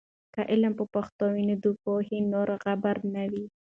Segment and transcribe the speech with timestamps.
[0.33, 3.45] که علم په پښتو وي، نو د پوهې نوره غبار نه وي.